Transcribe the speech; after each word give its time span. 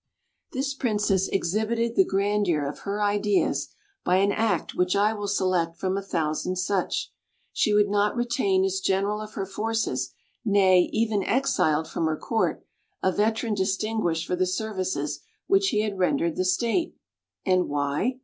This 0.53 0.73
Princess 0.73 1.27
exhibited 1.27 1.95
the 1.95 2.03
grandeur 2.03 2.65
of 2.65 2.79
her 2.79 3.03
ideas 3.03 3.67
by 4.03 4.15
an 4.15 4.31
act 4.31 4.73
which 4.73 4.95
I 4.95 5.13
will 5.13 5.27
select 5.27 5.77
from 5.77 5.95
a 5.95 6.01
thousand 6.01 6.55
such. 6.55 7.11
She 7.53 7.75
would 7.75 7.87
not 7.87 8.15
retain 8.15 8.65
as 8.65 8.79
General 8.79 9.21
of 9.21 9.35
her 9.35 9.45
forces, 9.45 10.11
nay, 10.43 10.89
even 10.91 11.21
exiled 11.23 11.87
from 11.87 12.07
her 12.07 12.17
Court, 12.17 12.65
a 13.03 13.11
veteran 13.11 13.53
distinguished 13.53 14.25
for 14.25 14.35
the 14.35 14.47
services 14.47 15.19
which 15.45 15.67
he 15.69 15.81
had 15.81 15.99
rendered 15.99 16.35
the 16.35 16.45
State. 16.45 16.95
And 17.45 17.69
why? 17.69 18.17